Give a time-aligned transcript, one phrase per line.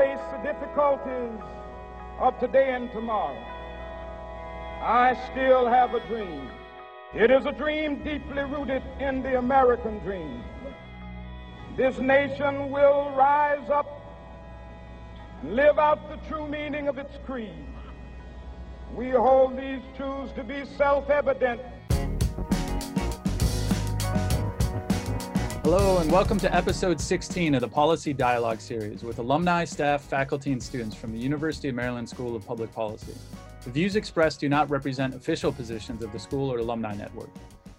[0.00, 1.38] face the difficulties
[2.20, 3.36] of today and tomorrow,
[4.80, 6.48] I still have a dream.
[7.14, 10.42] It is a dream deeply rooted in the American dream.
[11.76, 13.88] This nation will rise up
[15.42, 17.66] and live out the true meaning of its creed.
[18.94, 21.60] We hold these truths to be self-evident
[25.72, 30.50] Hello, and welcome to episode 16 of the Policy Dialogue series with alumni, staff, faculty,
[30.50, 33.14] and students from the University of Maryland School of Public Policy.
[33.62, 37.30] The views expressed do not represent official positions of the school or alumni network.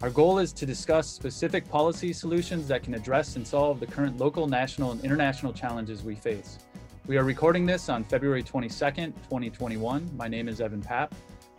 [0.01, 4.15] Our goal is to discuss specific policy solutions that can address and solve the current
[4.15, 6.59] local, national, and international challenges we face.
[7.07, 10.09] We are recording this on February 22nd, 2021.
[10.15, 11.11] My name is Evan Papp,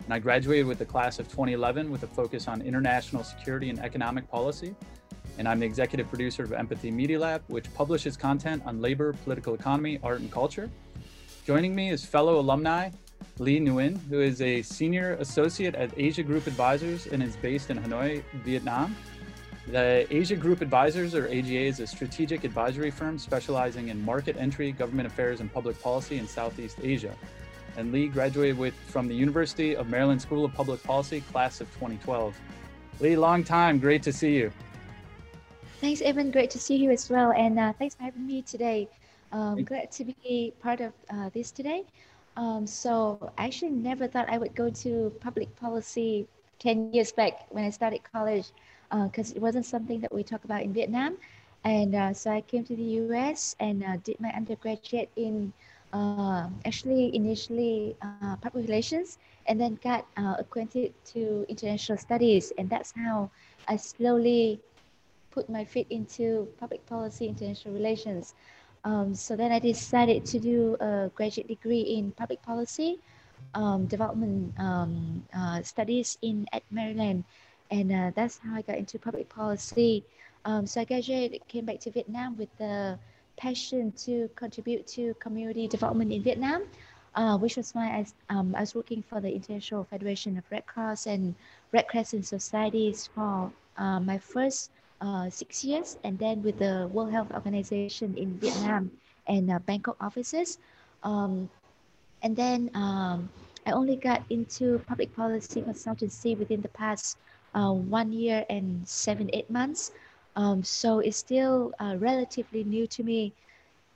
[0.05, 3.79] and I graduated with the class of 2011 with a focus on international security and
[3.79, 4.75] economic policy
[5.37, 9.53] and I'm the executive producer of Empathy Media Lab, which publishes content on labor, political
[9.53, 10.69] economy, art, and culture.
[11.45, 12.89] Joining me is fellow alumni
[13.39, 17.79] Lee Nguyen, who is a senior associate at Asia Group Advisors and is based in
[17.79, 18.95] Hanoi, Vietnam.
[19.67, 24.71] The Asia Group Advisors, or AGA, is a strategic advisory firm specializing in market entry,
[24.71, 27.15] government affairs, and public policy in Southeast Asia.
[27.77, 31.67] And Lee graduated with from the University of Maryland School of Public Policy, class of
[31.73, 32.35] 2012.
[32.99, 34.51] Lee, long time, great to see you.
[35.83, 36.31] Thanks, Evan.
[36.31, 37.33] Great to see you as well.
[37.33, 38.87] And uh, thanks for having me today.
[39.33, 41.83] Um, glad to be part of uh, this today.
[42.37, 46.25] Um, so I actually never thought I would go to public policy
[46.59, 48.53] 10 years back when I started college
[48.91, 51.17] because uh, it wasn't something that we talk about in Vietnam.
[51.65, 55.51] And uh, so I came to the US and uh, did my undergraduate in
[55.91, 57.97] uh, actually initially
[58.41, 59.17] public relations
[59.47, 60.07] and then got
[60.39, 62.53] acquainted to international studies.
[62.57, 63.29] And that's how
[63.67, 64.61] I slowly
[65.33, 68.35] put my feet into public policy, international relations.
[68.85, 72.99] Um, so then I decided to do a graduate degree in public policy,
[73.55, 77.23] um, development um, uh, studies in at Maryland,
[77.71, 80.03] and uh, that's how I got into public policy.
[80.45, 82.99] Um, so I graduated, came back to Vietnam with the
[83.37, 86.63] passion to contribute to community development in Vietnam,
[87.15, 90.65] uh, which was why I, um, I was working for the International Federation of Red
[90.67, 91.35] Cross and
[91.71, 94.69] Red Crescent Societies for uh, my first
[95.03, 98.89] uh, six years, and then with the World Health Organization in Vietnam
[99.27, 100.57] and uh, Bangkok offices.
[101.03, 101.49] Um,
[102.23, 103.29] and then um,
[103.67, 107.17] I only got into public policy consultancy within the past
[107.53, 109.91] uh, one year and seven, eight months.
[110.35, 113.33] Um, so it's still uh, relatively new to me.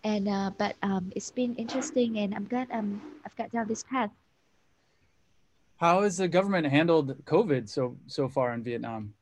[0.04, 3.84] And uh, but um, it's been interesting, and I'm glad um, I've got down this
[3.84, 4.12] path.
[5.78, 9.16] How has the government handled COVID so so far in Vietnam?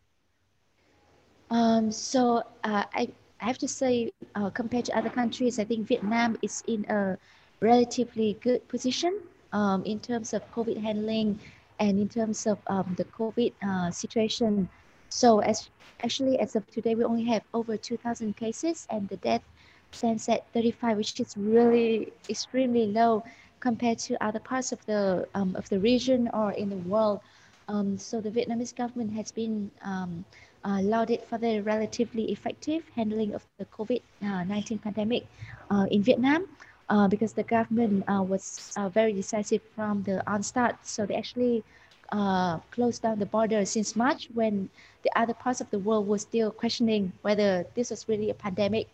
[1.49, 5.87] Um, so uh, I, I have to say, uh, compared to other countries, I think
[5.87, 7.17] Vietnam is in a
[7.59, 9.19] relatively good position
[9.53, 11.39] um, in terms of COVID handling
[11.79, 14.69] and in terms of um, the COVID uh, situation.
[15.09, 15.69] So as
[16.03, 19.43] actually as of today, we only have over 2,000 cases and the death
[19.91, 23.23] stands at 35, which is really extremely low
[23.59, 27.19] compared to other parts of the um, of the region or in the world.
[27.67, 30.25] Um, so the Vietnamese government has been um,
[30.63, 35.25] uh, lauded for the relatively effective handling of the COVID-19 pandemic
[35.69, 36.47] uh, in Vietnam
[36.89, 40.77] uh, because the government uh, was uh, very decisive from the onstart.
[40.83, 41.63] So they actually
[42.11, 44.69] uh, closed down the border since March when
[45.03, 48.87] the other parts of the world were still questioning whether this was really a pandemic.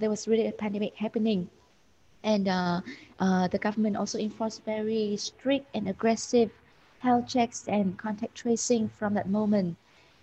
[0.00, 1.48] there was really a pandemic happening.
[2.24, 6.50] And the government also enforced very strict and aggressive
[7.00, 9.76] health checks and contact tracing from that moment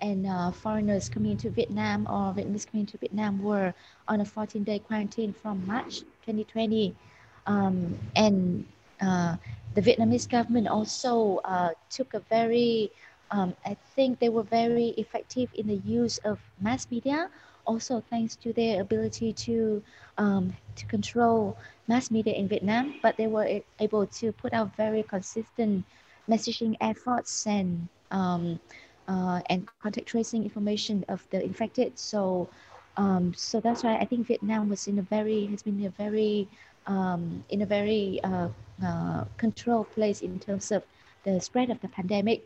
[0.03, 3.73] and uh, foreigners coming into Vietnam or Vietnamese coming into Vietnam were
[4.09, 6.93] on a 14-day quarantine from March 2020.
[7.47, 8.65] Um, and
[9.01, 9.37] uh,
[9.75, 12.91] the Vietnamese government also uh, took a very,
[13.31, 17.29] um, I think they were very effective in the use of mass media,
[17.65, 19.81] also thanks to their ability to,
[20.17, 21.57] um, to control
[21.87, 25.85] mass media in Vietnam, but they were able to put out very consistent
[26.29, 28.59] messaging efforts and um,
[29.07, 31.97] uh, and contact tracing information of the infected.
[31.97, 32.47] So,
[32.97, 36.47] um, so that's why I think Vietnam was in a very has been a very
[36.87, 38.49] um, in a very uh,
[38.83, 40.83] uh, controlled place in terms of
[41.23, 42.43] the spread of the pandemic.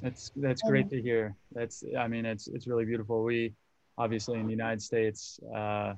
[0.00, 1.34] That's that's great to hear.
[1.52, 3.22] That's I mean it's it's really beautiful.
[3.22, 3.52] We
[3.98, 5.94] obviously in the United States uh,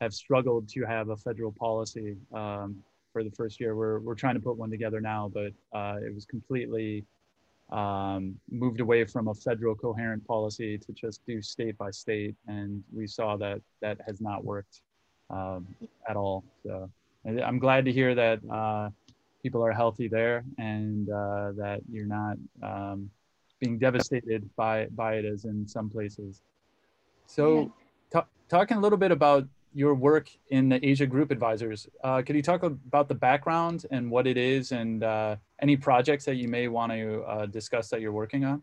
[0.00, 2.76] have struggled to have a federal policy um,
[3.16, 3.74] for the first year.
[3.74, 7.02] We're we're trying to put one together now, but uh, it was completely
[7.72, 12.84] um, moved away from a federal coherent policy to just do state by state, and
[12.92, 14.82] we saw that that has not worked
[15.30, 15.66] um,
[16.06, 16.44] at all.
[16.62, 16.90] So
[17.24, 18.90] I'm glad to hear that uh,
[19.42, 23.10] people are healthy there and uh, that you're not um,
[23.60, 26.42] being devastated by, by it as in some places.
[27.26, 27.72] So
[28.12, 28.20] yeah.
[28.50, 32.42] talking a little bit about your work in the Asia Group Advisors, uh, could you
[32.42, 36.66] talk about the background and what it is and uh, any projects that you may
[36.66, 38.62] want to uh, discuss that you're working on?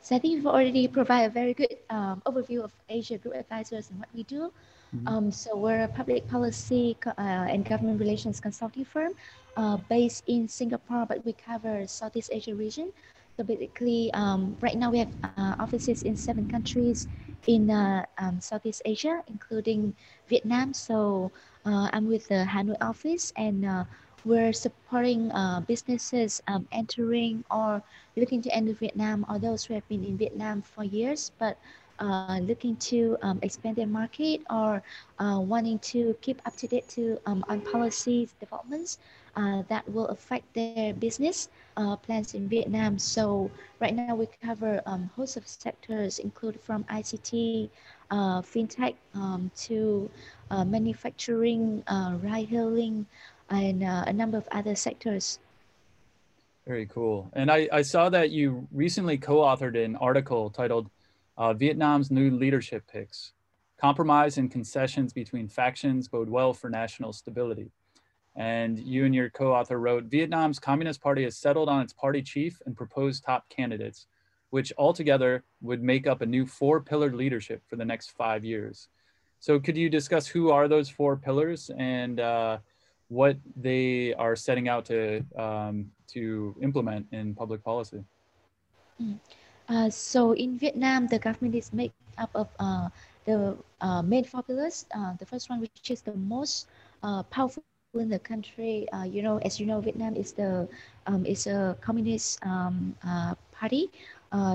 [0.00, 3.90] So I think you've already provided a very good um, overview of Asia Group Advisors
[3.90, 4.50] and what we do.
[4.96, 5.08] Mm-hmm.
[5.08, 7.12] Um, so we're a public policy uh,
[7.52, 9.12] and government relations consulting firm
[9.58, 12.90] uh, based in Singapore, but we cover Southeast Asia region.
[13.36, 17.08] So basically, um, right now we have uh, offices in seven countries
[17.48, 19.94] in uh, um, Southeast Asia, including
[20.28, 20.72] Vietnam.
[20.74, 21.30] So
[21.64, 23.84] uh, I'm with the Hanoi office, and uh,
[24.24, 27.82] we're supporting uh, businesses um, entering or
[28.16, 31.58] looking to enter Vietnam, or those who have been in Vietnam for years, but
[32.00, 34.82] uh, looking to um, expand their market or
[35.18, 38.98] uh, wanting to keep up to date to um, on policies developments
[39.68, 42.98] that will affect their business uh, plans in Vietnam.
[42.98, 43.50] So
[43.80, 47.70] right now we cover um, host of sectors, include from ICT,
[48.10, 50.10] uh, fintech um, to
[50.50, 51.82] uh, manufacturing,
[52.22, 53.06] ride hailing,
[53.50, 55.38] and a number of other sectors.
[56.66, 57.30] Very cool.
[57.34, 60.88] And I, I saw that you recently co-authored an article titled
[61.36, 63.32] uh, Vietnam's new leadership picks.
[63.78, 67.70] Compromise and concessions between factions bode well for national stability.
[68.36, 72.60] And you and your co-author wrote, Vietnam's Communist Party has settled on its party chief
[72.66, 74.06] and proposed top candidates,
[74.50, 78.88] which altogether would make up a new four-pillared leadership for the next five years.
[79.38, 82.58] So could you discuss who are those four pillars and uh,
[83.08, 88.02] what they are setting out to, um, to implement in public policy?
[89.00, 89.18] Mm.
[89.68, 92.88] Uh, so in Vietnam, the government is made up of uh,
[93.24, 94.42] the uh, main four.
[94.48, 96.68] Uh, the first one, which is the most
[97.02, 97.62] uh, powerful
[98.00, 100.68] in the country, uh, you know, as you know, Vietnam is the
[101.06, 102.94] um, is a communist um,
[103.52, 103.90] party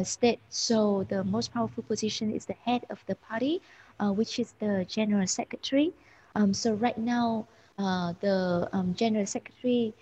[0.03, 0.39] state.
[0.49, 3.61] So the most powerful position is the head of the party,
[4.01, 5.93] which is the general secretary.
[6.35, 7.47] Um, so right now,
[7.77, 9.93] the um, general secretary,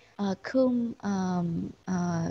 [0.42, 1.72] cum um,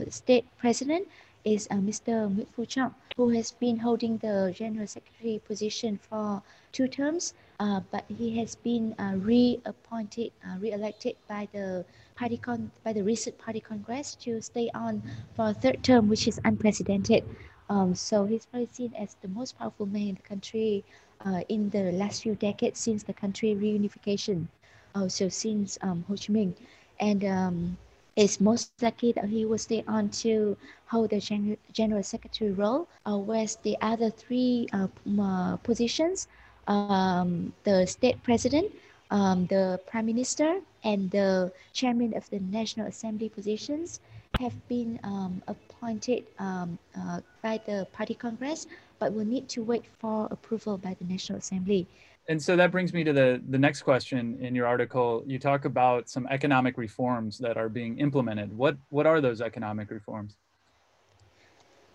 [0.09, 1.07] state president,
[1.43, 2.27] is uh, Mr.
[2.29, 6.41] Nguyễn Phú Trọng, who has been holding the General Secretary position for
[6.71, 11.85] two terms, uh, but he has been uh, reappointed, uh, re-elected by the
[12.15, 15.01] party con- by the recent party congress to stay on
[15.35, 17.23] for a third term, which is unprecedented.
[17.69, 20.83] Um, so he's probably seen as the most powerful man in the country
[21.25, 24.47] uh, in the last few decades since the country reunification.
[24.95, 26.53] Uh, so since um, Ho Chi Minh,
[26.99, 27.77] and um,
[28.17, 32.87] it's most likely that he will stay on to hold the gen- general secretary role,
[33.05, 34.87] uh, whereas the other three uh,
[35.21, 36.27] uh, positions,
[36.71, 38.71] um, the state president,
[39.11, 43.99] um, the prime minister, and the chairman of the National Assembly positions
[44.39, 48.67] have been um, appointed um, uh, by the party congress,
[48.99, 51.87] but will need to wait for approval by the National Assembly
[52.29, 55.23] and so that brings me to the, the next question in your article.
[55.25, 58.55] You talk about some economic reforms that are being implemented.
[58.55, 60.35] What, what are those economic reforms?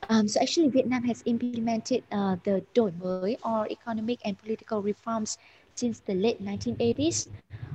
[0.08, 5.38] Um, so actually, Vietnam has implemented uh, the đổi mới or economic and political reforms
[5.74, 7.28] since the late 1980s.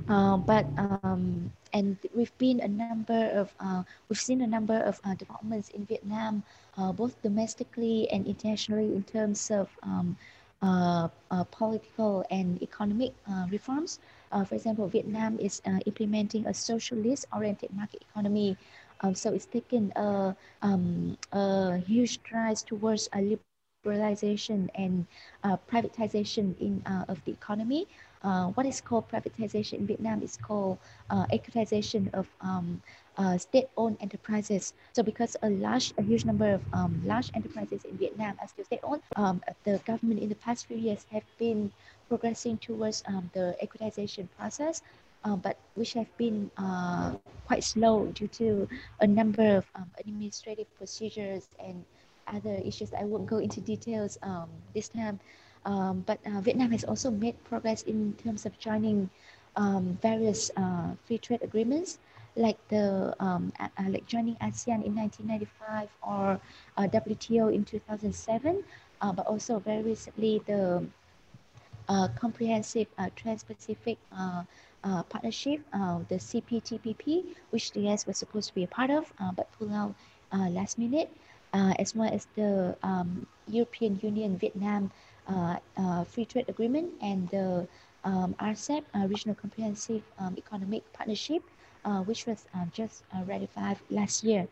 [0.08, 5.00] Uh, but um, and we've been a number of uh, we've seen a number of
[5.04, 6.42] uh, developments in Vietnam,
[6.76, 10.16] uh, both domestically and internationally, in terms of um,
[10.60, 14.00] Uh, uh, political and economic uh, reforms.
[14.32, 18.56] Uh, for example, Vietnam is implementing a socialist-oriented market economy.
[19.00, 25.06] Um, so it's taken a, um, a huge strides towards a liberalization and
[25.70, 27.86] privatization in of the economy.
[28.22, 30.78] Uh, what is called privatization in Vietnam is called
[31.10, 32.82] uh, equitization of um,
[33.16, 34.72] uh, state-owned enterprises.
[34.92, 38.64] So because a large, a huge number of um, large enterprises in Vietnam are still
[38.64, 41.72] state-owned, um, the government in the past few years have been
[42.08, 44.82] progressing towards um, the equitization process,
[45.24, 47.12] uh, but which have been uh,
[47.46, 48.68] quite slow due to
[49.00, 51.84] a number of um, administrative procedures and
[52.26, 52.92] other issues.
[52.92, 55.18] I won't go into details um, this time,
[55.68, 59.10] um, but uh, Vietnam has also made progress in terms of joining
[60.00, 61.98] various uh, free trade agreements
[62.36, 66.40] like the um, uh, like joining ASEAN in 1995 or
[66.76, 68.62] uh, WTO in 2007,
[69.02, 70.86] uh, but also very recently the
[71.88, 73.98] uh, comprehensive Trans-Pacific
[75.10, 75.60] partnership,
[76.08, 79.94] the CPTPP, which the US was supposed to be a part of, but pulled out
[80.32, 81.10] last minute,
[81.52, 84.90] as well as the um, European Union Vietnam
[86.04, 87.66] Free Trade Agreement and the
[88.04, 91.42] um, RCEP, uh, Regional Comprehensive um, Economic Partnership,
[91.84, 94.48] uh, which was uh, just uh, ratified last year.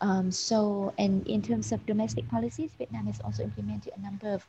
[0.00, 4.46] Um, so, and in terms of domestic policies, Vietnam has also implemented a number of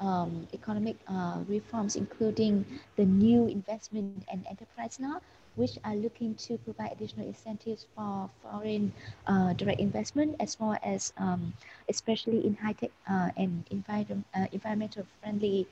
[0.00, 2.64] um, economic uh, reforms, including
[2.96, 5.20] the new investment and enterprise law,
[5.56, 8.92] which are looking to provide additional incentives for foreign
[9.26, 11.52] uh, direct investment, as well as um,
[11.88, 15.66] especially in high-tech uh, and environment, uh, environmental friendly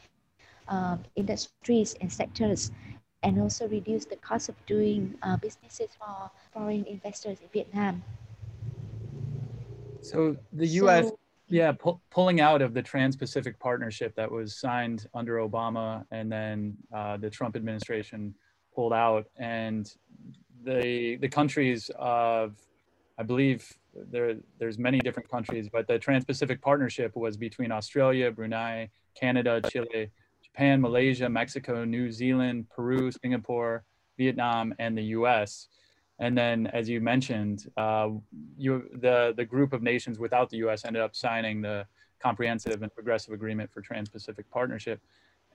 [0.69, 2.71] um, industries and sectors,
[3.23, 8.03] and also reduce the cost of doing uh, businesses for foreign investors in Vietnam.
[10.01, 11.09] So the U.S.
[11.09, 16.33] So, yeah, pu pulling out of the Trans-Pacific Partnership that was signed under Obama, and
[16.33, 18.35] then uh, the Trump administration
[18.75, 19.93] pulled out, and
[20.65, 22.55] the the countries of,
[23.19, 28.91] I believe there there's many different countries, but the Trans-Pacific Partnership was between Australia, Brunei,
[29.15, 30.11] Canada, Chile,
[30.43, 33.85] Japan, Malaysia, Mexico, New Zealand, Peru, Singapore,
[34.19, 35.69] Vietnam, and the U.S.
[36.19, 38.11] And then, as you mentioned, uh,
[38.57, 41.87] you, the, the group of nations without the US ended up signing the
[42.21, 45.01] Comprehensive and Progressive Agreement for Trans-Pacific Partnership.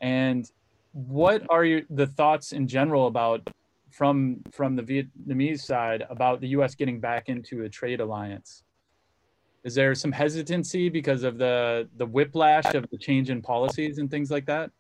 [0.02, 0.52] And
[0.94, 3.50] what are your, the thoughts in general about
[3.92, 6.76] from from the Vietnamese side about the U.S.
[6.76, 8.64] getting back into a trade alliance?
[9.64, 14.10] Is there some hesitancy because of the the whiplash of the change in policies and
[14.10, 14.72] things like that?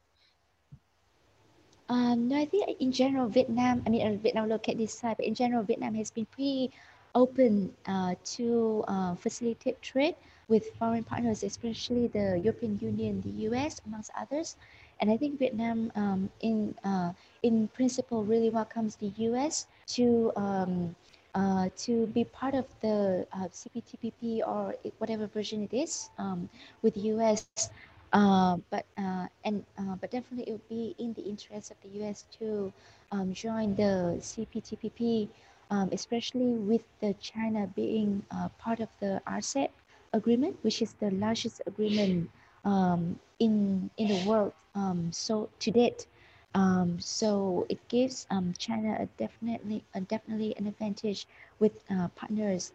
[1.89, 5.15] Um, no, I think in general, Vietnam, I mean, uh, Vietnam look at this side,
[5.17, 6.71] but in general, Vietnam has been pretty
[7.15, 10.15] open uh, to uh, facilitate trade
[10.49, 14.57] with foreign partners, especially the European Union, the US, amongst others.
[14.99, 17.13] And I think Vietnam, um, in uh,
[17.43, 20.95] in principle, really welcomes the US to um,
[21.35, 26.49] uh, to be part of the uh, CPTPP or whatever version it is um,
[26.81, 27.57] with the US.
[27.99, 31.89] Uh, but uh, and uh, but definitely it would be in the interest of the
[31.99, 32.25] U.S.
[32.39, 32.71] to
[33.11, 35.27] um, join the CPTPP,
[35.69, 38.23] um, especially with the China being
[38.57, 39.69] part of the RCEP
[40.13, 42.29] agreement, which is the largest agreement
[42.67, 44.53] um, in in the world.
[44.75, 46.07] Um, so to date,
[46.55, 51.27] um, so it gives um, China a definitely a definitely an advantage
[51.59, 52.73] with uh, partners,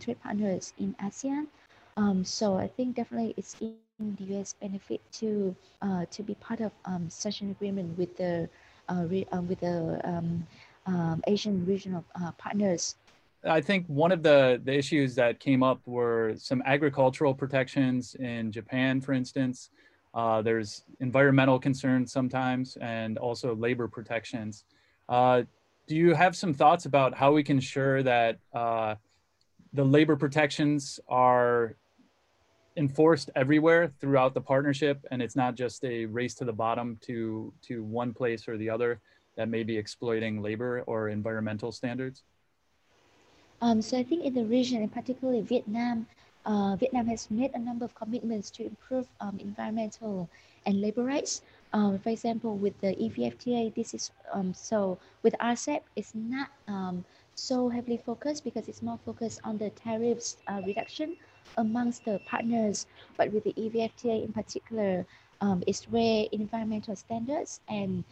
[0.00, 1.48] trade partners in ASEAN.
[2.24, 4.54] so I think definitely it's in the U.S.
[4.54, 8.48] benefit to uh, to be part of um, such an agreement with the
[8.88, 10.46] uh, re, uh, with the um,
[10.86, 12.96] um, Asian regional uh, partners.
[13.48, 18.52] I think one of the, the issues that came up were some agricultural protections in
[18.52, 19.70] Japan, for instance.
[20.14, 24.64] Uh, there's environmental concerns sometimes, and also labor protections.
[25.08, 25.42] Uh,
[25.86, 28.38] do you have some thoughts about how we can ensure that
[29.72, 31.76] the labor protections are
[32.76, 37.52] enforced everywhere throughout the partnership and it's not just a race to the bottom to
[37.60, 39.00] to one place or the other
[39.36, 42.22] that may be exploiting labor or environmental standards
[43.60, 46.06] um, so i think in the region and particularly vietnam
[46.46, 50.28] uh, vietnam has made a number of commitments to improve um, environmental
[50.66, 51.42] and labor rights.
[51.72, 57.04] Um, for example with the evfta this is um, so with rcep it's not um,
[57.34, 61.16] so heavily focused because it's more focused on the tariffs uh, reduction
[61.56, 62.86] amongst the partners,
[63.16, 65.06] but with the EVFTA in particular,
[65.40, 68.02] um, is where environmental standards and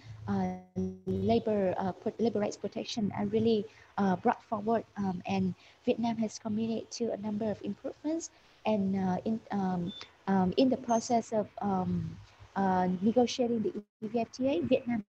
[1.06, 3.64] labor uh, labor rights protection are really
[3.98, 4.84] uh, brought forward.
[4.96, 5.54] Um, and
[5.84, 8.30] Vietnam has committed to a number of improvements.
[8.66, 9.92] And uh, in um,
[10.26, 12.16] um, in the process of um,
[12.56, 15.04] uh, negotiating the EVFTA, Vietnam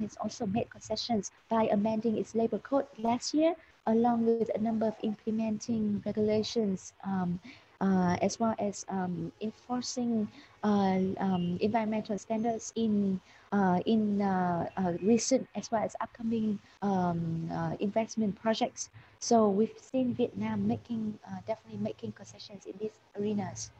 [0.00, 3.54] has also made concessions by amending its labor code last year,
[3.86, 7.40] along with a number of implementing regulations um,
[7.82, 10.28] uh, as well as um, enforcing
[10.62, 13.20] uh, um, environmental standards in
[13.50, 18.88] uh, in uh, uh, recent as well as upcoming um, uh, investment projects.
[19.18, 23.70] So we've seen Vietnam making definitely making concessions in these arenas.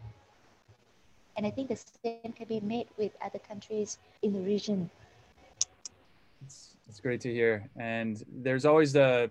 [1.37, 4.91] And I think the same can be made with other countries in the region.
[6.45, 7.71] It's, it's great to hear.
[7.77, 9.31] And there's always the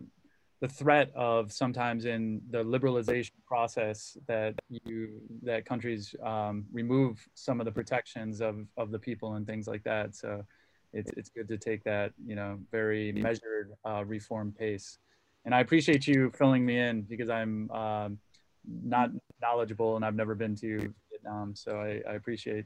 [0.62, 7.60] the threat of sometimes in the liberalization process that you that countries um, remove some
[7.60, 10.16] of the protections of of the people and things like that.
[10.16, 10.46] So
[10.94, 15.00] it's it's good to take that you know very measured uh, reform pace.
[15.46, 18.20] And I appreciate you filling me in because I'm um,
[18.64, 19.10] not
[19.42, 21.56] knowledgeable and I've never been to Vietnam.
[21.56, 22.66] So I, I appreciate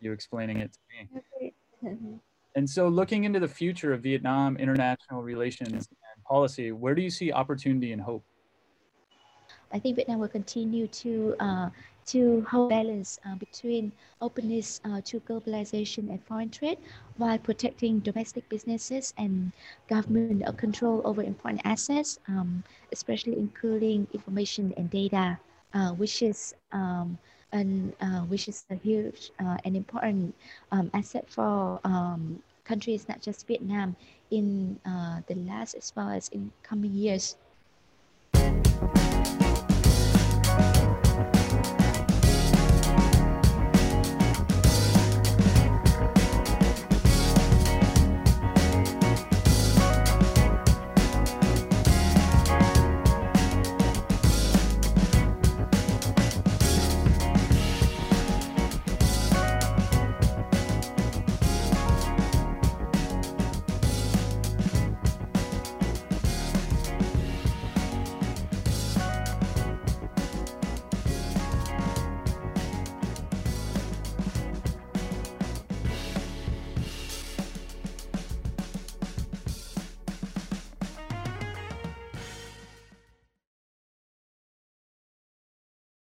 [0.00, 1.52] you explaining it to me.
[2.56, 5.86] And so looking into the future of Vietnam international relations
[6.28, 8.24] policy, where do you see opportunity and hope?
[9.72, 11.70] I think Vietnam will continue to uh,
[12.06, 16.78] to hold balance uh, between openness uh, to globalization and foreign trade
[17.16, 19.52] while protecting domestic businesses and
[19.88, 25.38] government control over important assets, um, especially including information and data,
[25.74, 27.18] uh, which is um,
[27.52, 30.34] uh, which is a huge uh, and important
[30.70, 33.96] um, asset for um, countries, not just Vietnam,
[34.30, 37.36] in uh, the last as well as in coming years.